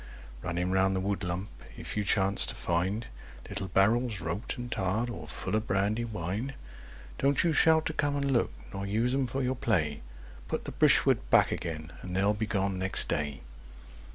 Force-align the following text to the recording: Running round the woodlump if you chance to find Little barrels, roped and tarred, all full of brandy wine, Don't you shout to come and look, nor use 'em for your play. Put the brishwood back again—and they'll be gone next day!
Running 0.41 0.71
round 0.71 0.95
the 0.95 0.99
woodlump 0.99 1.49
if 1.77 1.95
you 1.95 2.03
chance 2.03 2.47
to 2.47 2.55
find 2.55 3.05
Little 3.47 3.67
barrels, 3.67 4.19
roped 4.19 4.57
and 4.57 4.71
tarred, 4.71 5.11
all 5.11 5.27
full 5.27 5.55
of 5.55 5.67
brandy 5.67 6.05
wine, 6.05 6.55
Don't 7.19 7.43
you 7.43 7.53
shout 7.53 7.85
to 7.85 7.93
come 7.93 8.15
and 8.15 8.31
look, 8.33 8.51
nor 8.73 8.87
use 8.87 9.13
'em 9.13 9.27
for 9.27 9.43
your 9.43 9.53
play. 9.55 10.01
Put 10.47 10.65
the 10.65 10.71
brishwood 10.71 11.29
back 11.29 11.51
again—and 11.51 12.15
they'll 12.15 12.33
be 12.33 12.47
gone 12.47 12.79
next 12.79 13.09
day! 13.09 13.41